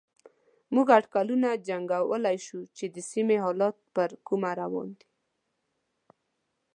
موږ 0.73 0.87
اټکلونه 0.97 1.49
جنګولای 1.67 2.37
شو 2.45 2.59
چې 2.77 2.85
د 2.95 2.97
سيمې 3.11 3.37
حالات 3.45 3.75
پر 3.93 4.09
کومه 4.27 4.51
روان 4.61 4.87
دي. 4.97 5.07